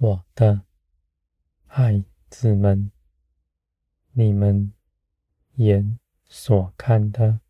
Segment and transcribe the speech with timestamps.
[0.00, 0.62] 我的
[1.66, 2.92] 孩子们，
[4.12, 4.72] 你们
[5.56, 7.40] 眼所看的，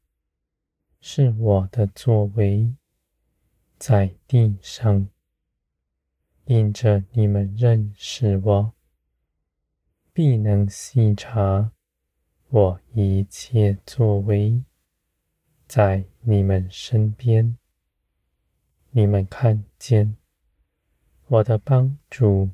[0.98, 2.74] 是我的作为，
[3.78, 5.10] 在地上，
[6.46, 8.72] 因着你们认识我，
[10.14, 11.72] 必能细察
[12.48, 14.64] 我一切作为，
[15.66, 17.58] 在你们身边，
[18.92, 20.16] 你们看见。
[21.30, 22.48] 我的帮助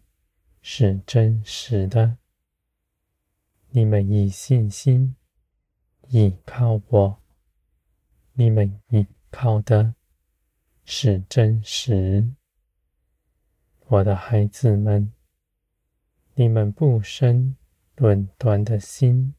[0.60, 2.18] 是真实的，
[3.70, 5.14] 你们以信心
[6.08, 7.22] 倚靠我，
[8.32, 9.94] 你们倚靠的
[10.84, 12.34] 是真实。
[13.86, 15.12] 我的孩子们，
[16.34, 17.54] 你们不生
[17.94, 19.36] 论断的心，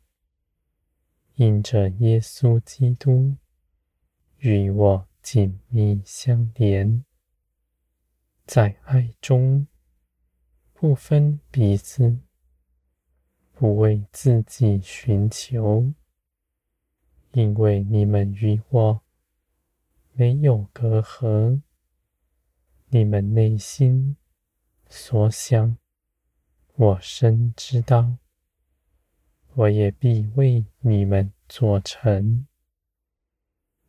[1.33, 3.36] 因着耶稣基督
[4.38, 7.03] 与我紧密相连。
[8.46, 9.68] 在爱中，
[10.74, 12.20] 不分彼此，
[13.54, 15.92] 不为自己寻求，
[17.32, 19.02] 因为你们与我
[20.14, 21.62] 没有隔阂。
[22.90, 24.16] 你们内心
[24.88, 25.78] 所想，
[26.76, 28.18] 我深知道，
[29.56, 32.46] 我也必为你们做成。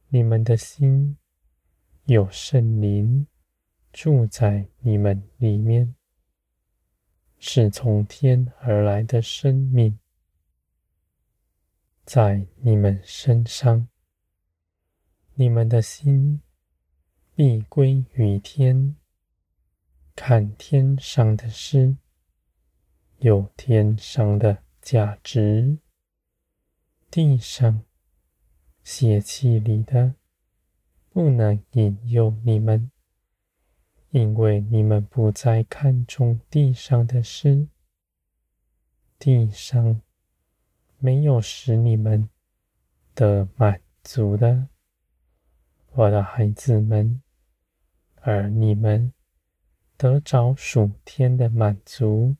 [0.08, 1.18] 你们的心
[2.06, 3.26] 有圣灵。
[3.96, 5.94] 住在你们里面，
[7.38, 9.98] 是从天而来的生命，
[12.04, 13.88] 在你们身上，
[15.32, 16.42] 你们的心
[17.34, 18.94] 必归于天，
[20.14, 21.96] 看天上的事，
[23.20, 25.78] 有天上的价值，
[27.10, 27.82] 地上
[28.84, 30.16] 血气里的
[31.08, 32.90] 不能引诱你们。
[34.16, 37.68] 因为你们不再看重地上的事，
[39.18, 40.00] 地上
[40.96, 42.26] 没有使你们
[43.14, 44.68] 得满足的，
[45.92, 47.20] 我的孩子们，
[48.22, 49.12] 而你们
[49.98, 52.36] 得着属天的满足，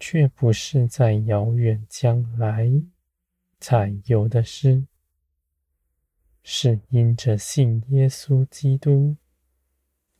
[0.00, 2.68] 却不是在遥远将来
[3.60, 4.84] 才有的事，
[6.42, 9.16] 是因着信耶稣基督。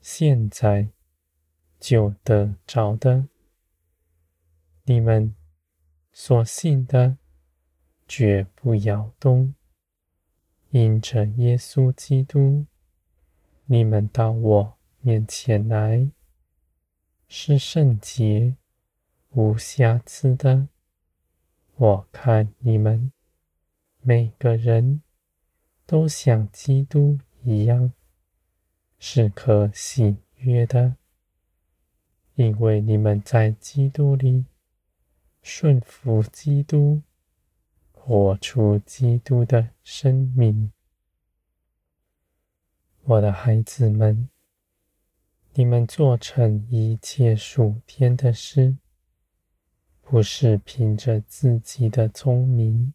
[0.08, 0.90] 现在
[1.80, 3.26] 就得着的，
[4.84, 5.34] 你们
[6.12, 7.18] 所信的
[8.06, 9.52] 绝不摇动。
[10.70, 12.66] 因着耶稣基督，
[13.64, 16.08] 你们到我面前来，
[17.26, 18.56] 是圣洁、
[19.30, 20.68] 无瑕疵的。
[21.74, 23.10] 我看你们
[24.02, 25.02] 每个人
[25.84, 27.92] 都像基督一样。
[29.08, 30.96] 是可喜悦的，
[32.34, 34.46] 因为你们在基督里
[35.42, 37.02] 顺服基督，
[37.92, 40.72] 活出基督的生命。
[43.04, 44.28] 我的孩子们，
[45.54, 48.76] 你们做成一切属天的事，
[50.02, 52.92] 不是凭着自己的聪明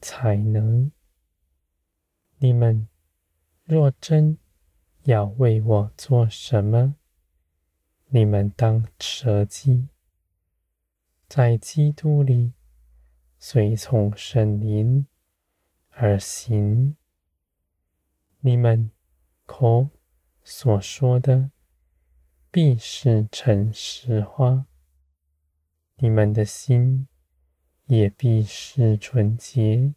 [0.00, 0.90] 才能。
[2.38, 2.88] 你们
[3.64, 4.38] 若真
[5.04, 6.94] 要为我做什么？
[8.08, 9.88] 你们当舍己，
[11.28, 12.52] 在基督里
[13.38, 15.06] 随从圣灵
[15.90, 16.96] 而行。
[18.40, 18.90] 你们
[19.44, 19.88] 口
[20.44, 21.50] 所说的
[22.50, 24.66] 必是诚实话，
[25.96, 27.08] 你们的心
[27.86, 29.94] 也必是纯洁，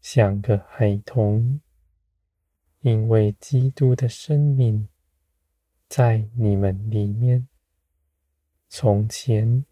[0.00, 1.60] 像个孩童。
[2.80, 4.88] 因为基督的生命
[5.88, 7.46] 在你们里面，
[8.68, 9.66] 从前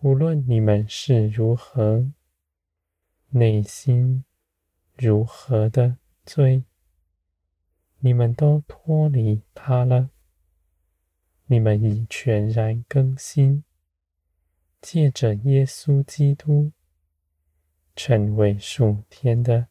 [0.00, 2.10] 无论你们是如何，
[3.28, 4.24] 内心
[4.96, 5.96] 如何的
[6.26, 6.64] 罪，
[8.00, 10.10] 你们都脱离他了。
[11.46, 13.62] 你们已全然更新，
[14.80, 16.72] 借着耶稣基督，
[17.94, 19.68] 成为属天的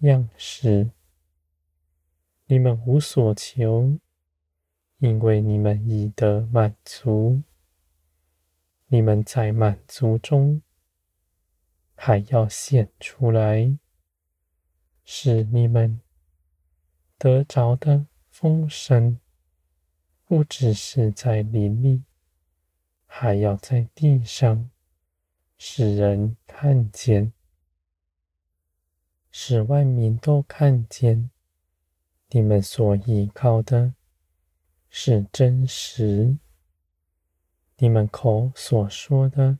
[0.00, 0.90] 样式。
[2.50, 3.98] 你们无所求，
[5.00, 7.42] 因为你们已得满足。
[8.86, 10.62] 你们在满足中，
[11.94, 13.76] 还要显出来，
[15.04, 16.00] 使你们
[17.18, 19.20] 得着的丰盛，
[20.24, 22.02] 不只是在林里，
[23.04, 24.70] 还要在地上，
[25.58, 27.34] 使人看见，
[29.30, 31.28] 使万民都看见。
[32.30, 33.94] 你们所依靠的
[34.90, 36.36] 是真实，
[37.78, 39.58] 你们口所说的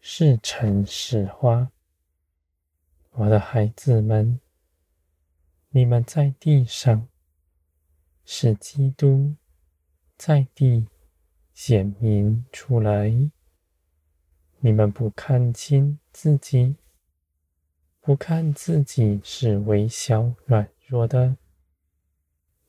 [0.00, 1.70] 是诚实话。
[3.10, 4.40] 我的孩子们，
[5.68, 7.06] 你们在地上
[8.24, 9.34] 使基督
[10.16, 10.86] 在地
[11.52, 13.30] 显明出来。
[14.60, 16.76] 你们不看清自己，
[18.00, 21.36] 不看自己是微小软弱的。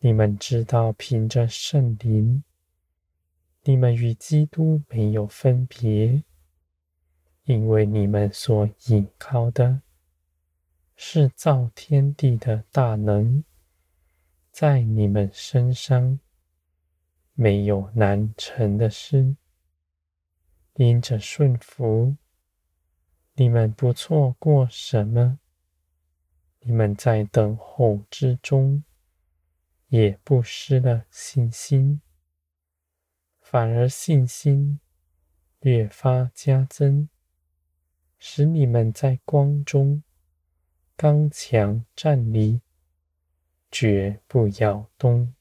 [0.06, 2.44] 你们知道，凭着圣灵，
[3.64, 6.22] 你们与基督没有分别，
[7.46, 9.82] 因为你们所倚靠的。
[10.98, 13.46] 是造天地的大能，
[14.52, 16.20] 在你们身上
[17.34, 19.38] 没有难成的事。
[20.74, 22.18] 因着顺服，
[23.36, 25.38] 你们不错过什么；
[26.60, 28.84] 你们在等候之中，
[29.94, 32.02] 也不失了信心，
[33.42, 34.80] 反而信心
[35.60, 37.10] 越发加增，
[38.18, 40.02] 使你们在光中。
[40.96, 42.62] 刚强站立，
[43.70, 45.36] 绝不摇动。